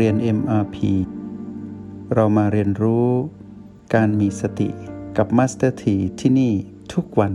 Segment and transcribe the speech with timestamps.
[0.00, 0.76] เรียน MRP
[2.14, 3.08] เรามาเรียนรู้
[3.94, 4.68] การมีสติ
[5.16, 6.52] กับ Master T ที่ที่นี่
[6.94, 7.34] ทุกวัน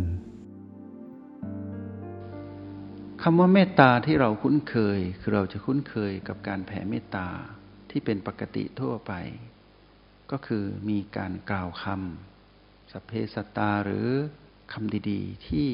[3.22, 7.28] คำว่าเมตตาที่เราคุ้นเคย คือเราจะคุ้นเคยกับการแผ่เมตตา
[7.90, 9.14] ที่เป็นปกติทั่วไป
[10.32, 14.08] ก็คือมีการกล่าวคำสัพเพสตาหรือ
[14.74, 15.70] คำดีๆ ที่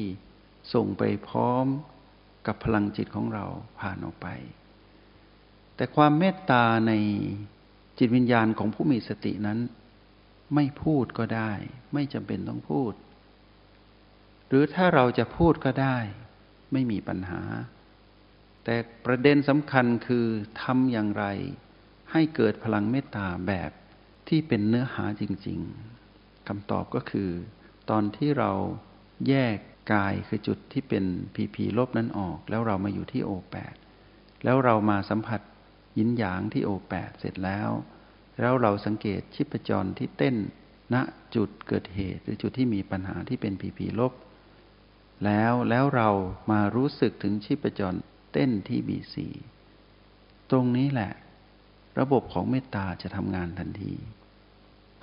[0.74, 1.66] ส่งไปพร้อม
[2.46, 3.44] กับพลังจิตของเรา
[3.80, 4.28] ผ่านออกไป
[5.76, 6.92] แต่ความเมตตาใน
[7.98, 9.58] จิตวิญญาณของผู้มีสตินั้น
[10.54, 11.52] ไม่พูดก็ได้
[11.94, 12.92] ไม่จำเป็นต้องพูด
[14.48, 15.98] หรือถ้าเราจะพูดก็ได้
[16.72, 17.42] ไม่มีปัญหา
[18.64, 20.26] แต่ประเด็นสำคัญคือ
[20.62, 21.24] ทำอย่างไร
[22.12, 23.70] ให้เกิดพลังเมตตาแบบ
[24.28, 25.60] ที่เป็นเนื้อหาจริง
[26.04, 27.30] ๆคำตอบก็คือ
[27.90, 28.52] ตอนที่เรา
[29.28, 29.56] แยก
[29.92, 33.74] กายคือจุดที่เป็นพีพีลบนั้นออก แล้วเรามาอยู่ที่โอแปด
[34.44, 35.40] แล้วเรามาสัมผัส
[35.98, 37.70] ยินหยางที่โอแปดเสร็จแล้ว
[38.40, 40.36] แล้วเราสังเกตชิปจรที่เต้น
[40.94, 40.96] ณ
[41.34, 44.12] จุดเกิดเหตุหรือจุดที่มีปัญหาที่เป็นพีพีลบ
[45.24, 46.10] แล้วแล้วเรา
[46.50, 47.98] มารู้สึกถึงชิปจร
[48.32, 49.28] เต้นที่บีซี
[50.50, 51.12] ตรงนี้แหละ
[51.98, 53.94] ระบบของเมตตาจะทำงานทันที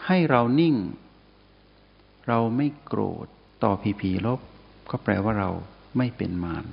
[0.05, 0.75] ให้เรานิ่ง
[2.27, 3.27] เราไม่โกรธ
[3.64, 4.39] ต่อพีพีลบ
[4.91, 5.49] ก็แปลว่าเรา
[5.97, 6.66] ไม่เป็นมาร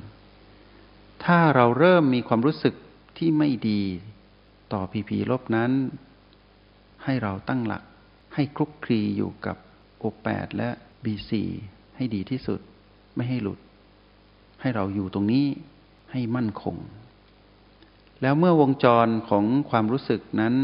[1.24, 2.74] ถ้าเราเริ่มมีความรู้สึก
[3.20, 3.82] ที่ไม่ดี
[4.72, 5.72] ต่อพีพีลบนั้น
[7.04, 7.82] ให้เราตั้งหลัก
[8.34, 9.56] ให้คลุกคลีอยู่กับ
[9.98, 10.68] โอแปดและ
[11.04, 11.42] บีซี
[11.96, 12.60] ให้ดีที่สุด
[13.16, 13.58] ไม่ให้หลุด
[14.60, 15.46] ให้เราอยู่ตรงนี้
[16.12, 16.76] ให้มั่นคง
[18.22, 20.54] แล้วเมื่อวงจรของความรู้สึกนั้น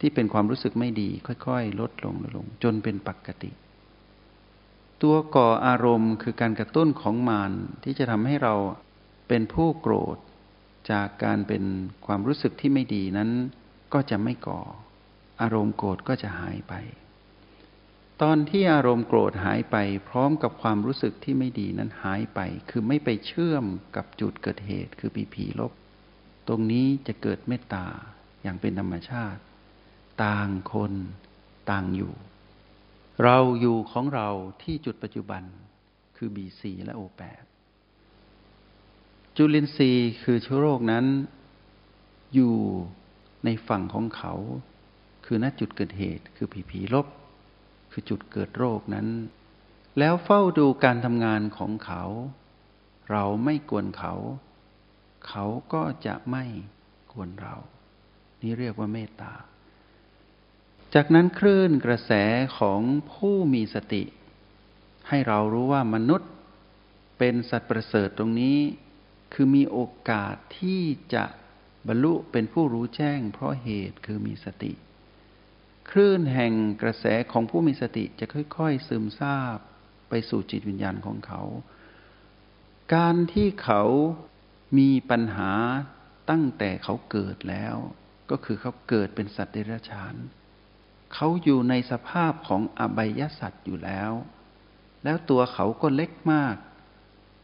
[0.00, 3.50] ที่เป็นความรู้สึกไม่ดี ค่อยๆ ลดลงลงจนเป็นปกติ
[5.02, 8.54] ตัวก่ออารมณ์คือการกระตุ้นของมารที่จะทำให้เรา
[9.28, 10.18] เป็นผู้โกรธ
[10.90, 11.64] จากการเป็น
[12.06, 13.30] ความรู้สึกที่ไม่ดีนั้น
[13.92, 14.60] ก็จะไม่ก่อ
[15.40, 16.74] อารมณ์โกรธก็จะหายไป
[18.22, 19.76] ตอนที่อารมณ์โกรธหายไป
[20.08, 22.40] พร้อมกับความรู้สึกที่ไม่ดีนั้นหายไป
[22.70, 23.64] คือไม่ไปเชื่อม
[23.96, 25.72] กับจุดเกิดเหตุ คือปีผีลบ
[26.48, 27.86] ตรงนี้จะเกิดเมตตา
[28.42, 29.40] อย่างเป็นธรรมชาติ
[30.24, 30.92] ต่างคน
[31.70, 32.14] ต่างอยู่
[33.24, 34.28] เราอยู่ของเรา
[34.62, 35.42] ที่จุดปัจจุบัน
[36.16, 37.49] คือ B4 และ O8
[39.42, 41.06] จุลินทรีย์คือเชื้อโรคนั้น
[42.34, 42.56] อยู่
[43.44, 44.32] ในฝั่งของเขา
[45.24, 47.06] คือณจุดเกิดเหตุคือผีผีลบ
[47.92, 49.08] คือจุดเกิดโรคนั้น
[49.98, 52.02] แล้วเฝ้าดูการทำงานของเขา
[53.10, 54.14] เราไม่กวนเขา
[55.28, 56.44] เขาก็จะไม่
[57.12, 57.56] กวนเรา
[58.40, 59.34] นี่เรียกว่าเมตตา
[60.94, 62.12] จากนั้นคลื่นกระแส
[62.58, 62.80] ของ
[63.12, 64.02] ผู้มีสติ
[65.08, 66.30] ให้เรารู้ว่ามนุษย์
[67.18, 68.58] เป็นสัตว์ประเสริฐตรงนี้
[69.32, 69.78] คือมีโอ
[70.10, 70.82] กาสที่
[71.14, 71.24] จะ
[71.88, 74.72] บรรลุเป็นผู้รู้แจ้ง เพราะเหตุคือมีสติ
[75.90, 76.52] คลื่นแห่ง
[76.82, 78.26] กระแสของผู้มีสติจะ
[78.56, 79.58] ค่อย ๆ ซึมซาบ
[80.08, 81.42] ไปสู่จิตวิญญาณของเขา
[82.94, 83.82] การที่เขา
[84.78, 85.52] มีปัญหา
[86.30, 87.76] ตั้งแต่เขาเกิดแล้ว
[88.30, 90.14] ก็คือเขาเกิดเป็นสัตว์เดรัจฉาน
[91.14, 94.12] เขาอยู่ในสภาพของอบายสัตว์อยู่แล้ว
[95.04, 96.56] แล้วตัวเขาก็เล็กมาก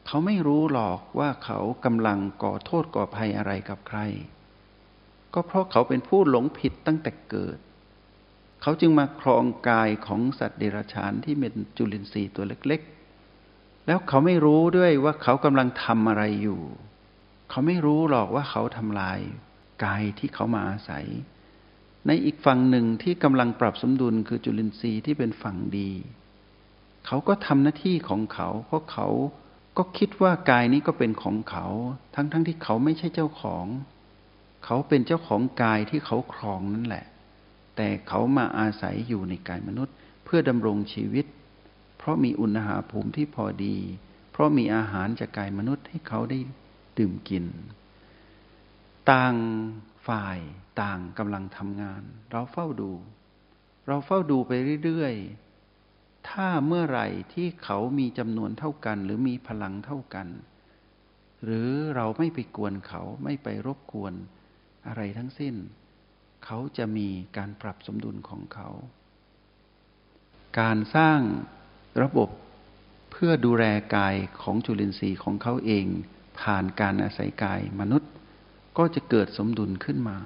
[0.07, 4.01] เขาไม่รู้หรอกว่าเขากำลังก่อโทษก่อภัยอะไรกับใคร
[5.35, 7.59] ก็เพราะเขาเป็นผู้หลงผิดตั้งแต่เกิด
[8.63, 16.61] เขาจึงมาครองกายของสัตว์เดรัจฉานที่เป็นจุลินทรีย์ตัวเล็กๆ แล้วเขาไม่รู้ด้วยว่าเขากำลังทำอะไรอยู่
[17.51, 19.21] เขาไม่รู้หรอกว่าเขาทำลาย
[19.85, 21.07] กายที่เขามาอาศัย
[22.07, 25.91] ในอีกฝั่งหนึ่งที่กำลังปรับสมดุลคือจุลินทรีย์ที่เป็นฝั่งดี
[27.07, 29.09] เขาก็ทำหน้าที่ของเขาเพราะเขา
[29.77, 31.67] ก็คิดว่ากายนี้ก็เป็นของเขา
[32.15, 33.67] ทั้งๆทที่เขาไม่ใช่เจ้าของ
[34.65, 37.07] เขาเป็นเจ้าของกายที่เขาครองนั่นแหละ
[37.77, 39.95] แต่เขามาอาศัยอยู่ในกายมนุษย์
[40.25, 41.27] เพื่อดำรงชีวิต
[41.99, 43.77] เพราะมีอุณหภูมิที่พอดี
[44.33, 46.39] เพราะมีอาหารจากกายมนุษย์ให้เขาได้
[46.99, 47.45] ดื่มกิน
[49.11, 49.35] ต่าง
[50.09, 50.39] ฝ่าย
[50.83, 52.93] ต่างกำลังทำงาน เราเฝ้าดู
[53.87, 54.53] เราเฝ้าดูไป
[54.85, 55.46] เรื่อยๆ
[56.29, 60.29] ถ้าเมื่อไหร่ที่เขามีจำนวนเท่ากัน หรือมีพลังเท่ากัน
[61.45, 64.15] หรือเราไม่ไปกวนเขาไม่ไปรบกวน
[64.87, 65.55] อะไรทั้งสิ้น
[66.45, 68.69] เขาจะมีการปรับสมดุลของเขา
[70.61, 71.21] การสร้าง
[72.03, 72.31] ระบบ
[73.11, 73.65] เพื่อดูแล
[73.97, 75.87] กายของจุลินทรีย์ของเขาเอง
[76.41, 78.11] ผ่านการอาศัยกายมนุษย์
[78.79, 80.19] ก็จะเกิดสมดุลขึ้นมา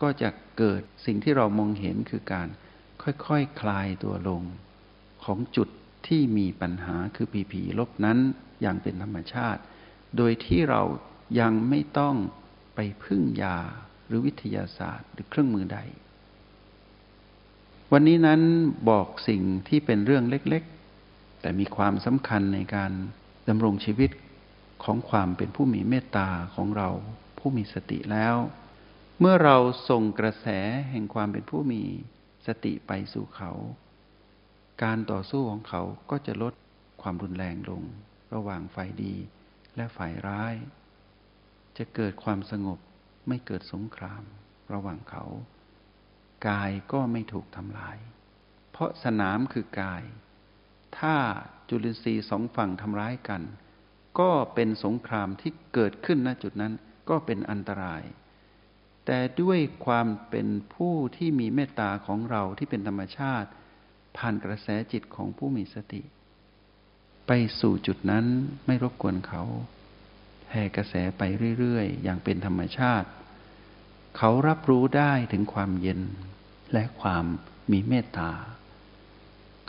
[0.00, 0.28] ก็จะ
[0.58, 2.48] เกิดสิ่งที่เรามองเห็นคือการ
[3.02, 4.42] ค่อยๆคคลายตัวลง
[5.24, 5.68] ของจุด
[6.06, 8.18] ที่มีปัญหาคือผีผีลบนั้น
[8.60, 9.62] อย่างเป็นธรรมชาติ
[10.16, 10.82] โดยที่เรา
[11.40, 12.16] ยังไม่ต้อง
[12.74, 13.58] ไปพึ่งยา
[14.06, 15.78] หรือวิทยาศาสตร์หรือเครื่องมือใด
[17.92, 18.40] วันนี้นั้น
[18.90, 22.92] บอกสิ่งที่เป็นเรื่องเล็กๆ แต่มีความสำคัญในการ
[23.48, 24.10] ดำรงชีวิต
[24.84, 26.88] ของความเป็นผู้มีเมตตาของเรา
[27.38, 28.36] ผู้มีสติแล้ว
[29.20, 29.56] เมื่อเรา
[29.88, 30.46] ส่งกระแส
[30.90, 31.82] แห่งความเป็นผู้มี
[32.46, 33.52] สติไปสู่เขา
[34.82, 36.54] การต่อสู้ของเขาก็จะลด
[37.02, 37.82] ความรุนแรงลง
[38.34, 39.14] ระหว่างฝ่ายดี
[39.76, 40.54] และฝ่ายร้าย
[41.78, 42.78] จะเกิดความสงบ
[43.28, 44.22] ไม่เกิดสงคราม
[44.72, 45.24] ระหว่างเขา
[46.48, 47.96] กายก็ไม่ถูกทำลาย
[48.70, 50.02] เพราะสนามคือกาย
[50.98, 51.16] ถ้า
[51.68, 53.42] จุลินทรีย์สองฝั่งทำร้ายกัน
[54.18, 56.72] ก็เป็นสงครามที่เกิดขึ้นณจุดนั้น
[57.08, 58.02] ก็เป็นอันตราย
[59.06, 63.50] แต่ด้วยความเป็นผู้ที่มีเมตตาของเราที่เป็นธรรมชาติ
[64.16, 66.02] ผ่านกระแสจิตของผู้มีสติ
[67.26, 67.30] ไป
[67.60, 68.26] สู่จุดนั้น
[68.66, 69.42] ไม่รบกวนเขา
[70.46, 71.22] แผ่กระแสไป
[71.58, 73.08] เรื่อยๆ อย่างเป็นธรรมชาติ
[74.16, 76.00] เขารับรู้ได้ถึงความเย็น
[76.72, 77.24] และความ
[77.72, 78.32] มีเมตตา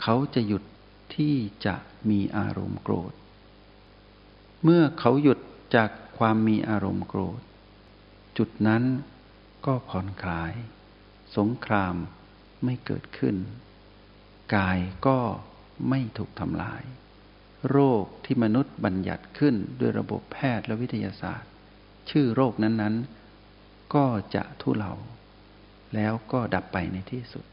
[0.02, 0.62] เขาจะหยุด
[1.16, 1.34] ที่
[1.66, 1.74] จะ
[2.10, 3.12] มีอารมณ์โกรธ
[4.62, 5.38] เมื่อเขาหยุด
[5.76, 7.40] จากความมีอารมณ์โกรธ
[8.38, 8.82] จุดนั้น
[9.66, 10.52] ก็ผ่อนคลาย
[11.36, 11.94] สงคราม
[12.64, 13.36] ไม่เกิดขึ้น
[14.54, 15.18] กายก็
[15.88, 16.82] ไม่ถูกทำลาย
[17.70, 21.50] โรคที่มนุษย์บัญญัติขึ้นด้วยระบบแพทย์และวิทยาศาสตร์
[22.10, 24.92] ชื่อโรคนั้นๆ ก็จะทุเลา
[25.94, 27.44] แล้วก็ดับไปในที่สุด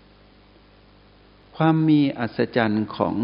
[1.58, 3.18] ความมีอัศจรรย์ของ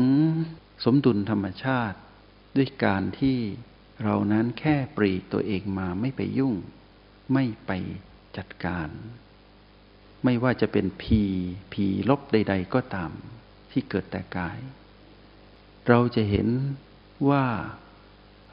[0.85, 1.97] สมดุลธรรมชาติ
[2.55, 3.37] ด้วยการที่
[4.03, 6.55] เรานั้นแค่ปรีตัวเองมาไม่ไปยุ่ง
[7.33, 7.71] ไม่ไป
[8.37, 8.89] จัดการ
[10.23, 11.21] ไม่ว่าจะเป็นพี
[11.73, 13.11] พีลบใด ๆ ก็ตาม
[13.71, 14.57] ที่เกิดแต่กาย
[15.87, 16.47] เราจะเห็น
[17.29, 17.45] ว่า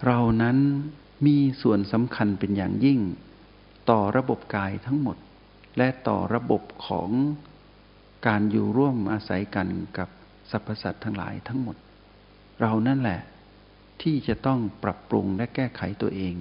[0.06, 0.58] เรานั้น
[1.26, 3.00] มีส่วนสำคัญเป็นอย่างยิ่ง
[3.90, 5.16] ต่อระบบกายทั้งหมด
[5.78, 7.10] และต่อระบบของ
[8.26, 9.68] การอยู่ร่วมอาศัยกัน
[9.98, 10.08] กับ
[10.50, 11.76] สรรพสัตว์ทั้งหลายทั้งหมด
[12.60, 13.20] เรานั่นแหละ
[14.02, 16.34] ที่จะต้องปรับปรุงและแก้ไขตัวเอง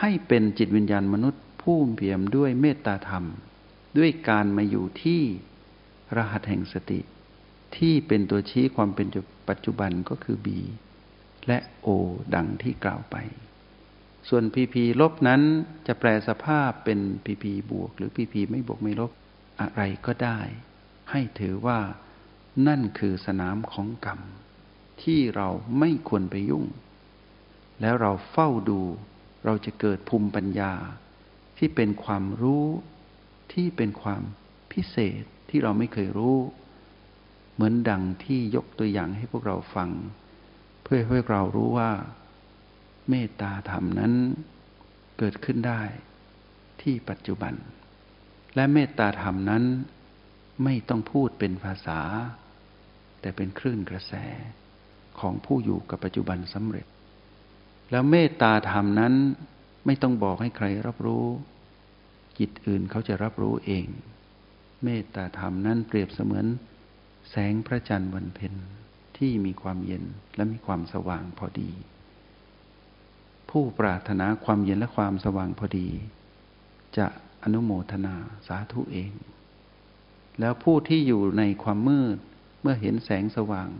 [0.00, 3.24] ให้เป็นจิตวิญญาณมนุษย์ผู้เปี่ยมด้วยเมตตาธรรม
[3.98, 5.22] ด้วยการมาอยู่ที่
[6.16, 7.00] รหัสแห่งสติ
[7.76, 9.06] ที่เป็นตัวชี้ความเป็น
[9.48, 10.48] ปัจจุบันก็คือ B
[11.46, 11.88] และ O
[12.34, 13.16] ดังที่กล่าวไป
[14.28, 15.42] ส่วน PP ลบนั้น
[15.86, 19.10] จะแปลสภาพเป็น PP บวก หรือ PP ไม่บวกไม่ลบ
[19.60, 20.40] อะไรก็ได้
[21.10, 21.78] ให้ถือว่า
[22.66, 24.20] นั่นคือสนามของกรรม
[25.02, 25.48] ที่เรา
[25.78, 26.64] ไม่ควรไปยุ่ง
[27.80, 28.80] แล้วเราเฝ้าดู
[29.44, 30.72] เราจะเกิดภูมิปัญญา
[31.58, 32.66] ที่เป็นความรู้
[33.52, 34.22] ที่เป็นความ
[34.72, 36.38] พิเศษที่เราไม่เคยรู้
[37.58, 39.90] เหมือนดังที่ยกตัวอย่างให้พวกเราฟัง
[40.84, 41.90] เพื่อให้เรารู้ว่า
[43.10, 44.12] เมตตาธรรมนั้น
[45.18, 45.82] เกิดขึ้นได้
[46.82, 47.54] ที่ปัจจุบัน
[48.54, 49.64] และเมตตาธรรมนั้น
[50.64, 52.00] ไม่ต้องพูดเป็นภาษา
[53.20, 54.12] แต่เป็นคลื่นกระแส
[55.20, 56.86] ของผู้อยู่กับปัจจุบันสำเร็จ
[57.90, 59.14] แล้วเมตตาธรรมนั้น
[59.86, 61.26] ไม่ต้องบอกให้ใครรับรู้
[62.38, 63.86] จิตอื่นเขาจะรับรู้เอง
[64.84, 66.46] เมตตาธรรมนั้นเปรียบเสมือน
[67.30, 68.54] แสงพระจันทร์วันเพ็ญ
[69.16, 70.04] ที่มีความเย็น
[70.36, 71.70] และมีความสว่างพอดี
[73.50, 75.88] ผู้ปรารถนาความเย็นและความสว่างพอดี
[76.96, 77.06] จะ
[77.42, 79.12] อนุโมทนาสาธุเอง
[80.40, 82.18] แล้วผู้ที่อยู่ในความมืด
[82.62, 83.70] เมื่อเห็นแสงสว่าง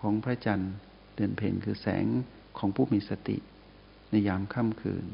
[0.00, 0.74] ของพระจันทร์
[1.14, 2.06] เดือนเพ็ญคือแสง
[2.58, 3.38] ของผู้มีสติ
[4.10, 5.06] ในยามค่ำคืน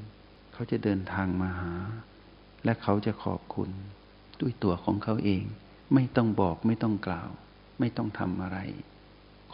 [0.53, 1.75] เขาจะเดินทางมาหา
[2.65, 3.71] และเขาจะขอบคุณ
[4.41, 5.45] ด้วยตัวของเขาเอง
[5.95, 7.31] ไม่ต้องบอกไม่ต้องกล่าว
[7.79, 8.59] ไม่ต้องทำอะไร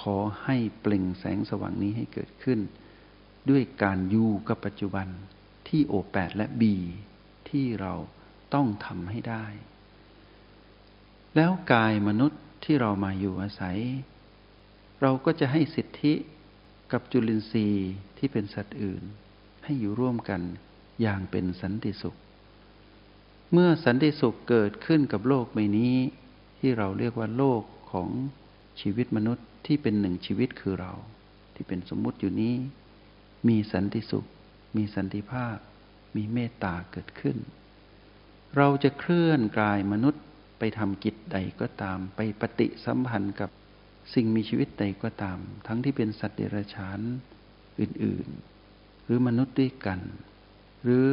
[0.00, 2.60] ขอให้เปล่งแสงสว่างนี้ให้เกิดขึ้น
[3.50, 5.08] ด้วยการอยู่กับปัจจุบัน
[5.68, 6.76] ที่โอแปดและบี
[7.48, 7.94] ที่เรา
[8.54, 9.46] ต้องทำให้ได้
[11.36, 13.78] แล้วกายมนุษย์ที่เรามาอยู่อาศัย
[15.00, 16.14] เราก็จะให้สิทธิ
[16.92, 19.02] กับจุลินทรีย์ที่เป็นสัตว์อื่น
[19.64, 20.40] ให้อยู่ร่วมกัน
[21.00, 22.16] อย่างเป็นสันติสุข
[23.52, 25.96] เมื่อสันติสุขเกิดขึ้นกับโลกใบนี้
[26.60, 28.08] ที่เราเรียกว่าโลก ของ
[28.80, 30.92] ชีวิตมนุษย์ที่เป็นหนึ่งชีวิตคือเรา
[31.54, 32.54] ที่เป็นสมมุติอยู่นี้
[33.48, 34.26] มีสันติสุข
[34.76, 35.56] มีสันติภาพ
[36.16, 37.36] มีเมตตาเกิดขึ้น
[38.56, 40.22] เราจะเคลื่อนกายมนุษย์
[40.58, 43.50] ไปทำกิจใดก็ตาม ไปปฏิสัมพันธ์กับ
[44.14, 47.00] สิ่งมีชีวิตใดก็ตาม ทั้งที่เป็นสัตว์เดรัจฉาน
[47.80, 50.00] อื่นๆ หรือมนุษย์ด้วยกัน
[50.82, 51.08] หรือ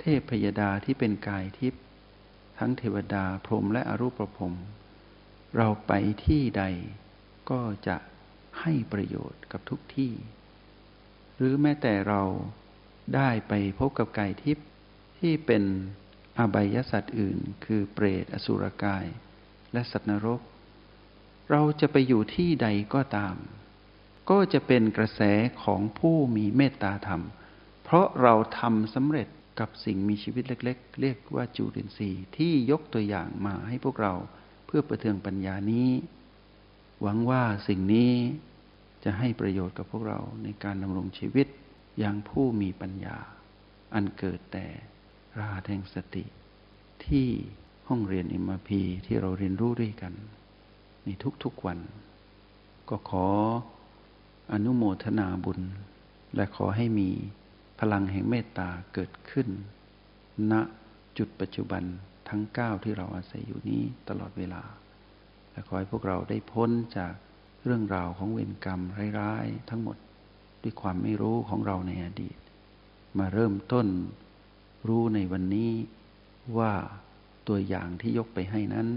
[0.00, 1.82] เทพพยดาที่เป็นกายทิพย์
[2.58, 4.54] ทั้งเทวดาพรหมและอรูปพรหม
[5.56, 5.92] เราไป
[6.26, 6.64] ที่ใด
[7.50, 7.96] ก็จะ
[8.60, 10.12] ให้ประโยชน์กับทุกที่
[11.36, 12.22] หรือแม้แต่เรา
[13.14, 14.66] ได้ไปพบกับกายทิพย์
[15.18, 15.62] ที่เป็น
[16.38, 19.06] อาบายสัตว์อื่น คือเปรตอสุรกาย
[19.72, 20.40] และสัตว์นรก
[21.50, 23.36] เราจะไปอยู่ที่ใดก็ตาม
[24.30, 25.22] ก็จะเป็นกระแส
[25.62, 27.22] ของผู้มีเมตตาธรรม
[27.84, 29.28] เพราะเราทำสำเร็จ
[29.60, 34.14] กับสิ่งมีชีวิตเล็ก ๆ เรียกว่าจูรินทรีย์ที่ยกตัวอย่างมาให้พวกเรา
[34.72, 35.88] พื่อประเทืองปัญญานี้
[37.02, 38.12] หวังว่าสิ่งนี้
[39.04, 41.46] จะให้ประโยชน์กับพวกเราในการดำรงชีวิต
[41.98, 43.16] อย่างผู้มีปัญญา
[43.94, 44.66] อันเกิดแต่
[45.38, 46.24] ราแห่งสติ
[47.06, 47.26] ที่
[47.88, 50.12] ห้องเรียนอิมพีที่เราเรียนรู้ด้วยกัน
[51.04, 51.08] ใน
[51.42, 51.78] ทุกๆวัน
[52.88, 53.26] ก็ขอ
[54.52, 55.60] อนุโมทนาบุญ
[56.34, 57.08] และขอให้มี
[57.78, 59.48] พลังแห่งเมตตาเกิดขึ้น
[60.50, 60.52] ณ
[61.18, 61.84] จุดปัจจุบัน
[62.30, 64.62] ทั้งก้าที่เราอาศัยอยู่นี้ตลอดเวลา
[65.50, 67.12] และขอให้พวกเราได้พ้นจาก
[67.64, 68.80] เรื่องราวของเวรกรรม
[69.18, 69.96] ร้ายๆทั้งหมด
[70.62, 72.36] ด้วยความไม่รู้ของเราในอดีต
[73.18, 73.86] มาเริ่มต้น
[74.88, 75.70] รู้ในวันนี้
[76.58, 76.72] ว่า
[77.48, 78.88] ตัวอย่างที่ยกไปให้นั้น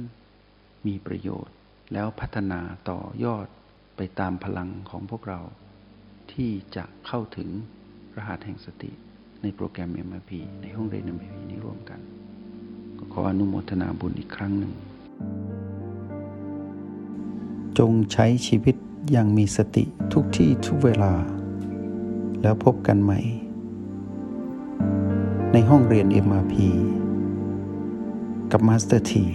[0.87, 1.55] มีประโยชน์
[1.93, 2.59] แล้วพัฒนา
[2.89, 3.47] ต่อยอด
[3.97, 5.39] ไปตามพลังของพวกเรา
[6.33, 7.49] ที่จะเข้าถึง
[8.17, 8.91] รหัสแห่งสติ
[9.41, 11.99] ในโปรแกรม MRP ในห้องเรียน MRP นี้ร่วมกัน
[13.15, 14.73] ขออนุโมทนาบุญอีกครั้งหนึ่ง
[17.77, 18.75] จงใช้ชีวิต
[19.11, 21.13] อย่างมีสติทุกที่ทุกเวลา
[22.41, 23.19] แล้วพบกันใหม่
[25.51, 26.53] ในห้องเรียน MRP
[28.51, 29.25] กับมาสเตอร์ที